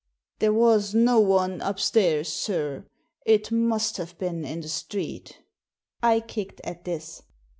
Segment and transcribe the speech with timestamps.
[0.39, 2.87] ''There was no one upstairs, sir.
[3.23, 5.37] It must have been in the street"
[6.01, 7.21] I kicked at this.